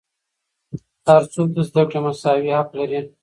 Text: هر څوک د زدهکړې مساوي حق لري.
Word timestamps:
هر 1.07 1.21
څوک 1.33 1.47
د 1.53 1.57
زدهکړې 1.69 1.99
مساوي 2.05 2.51
حق 2.57 2.69
لري. 2.79 2.99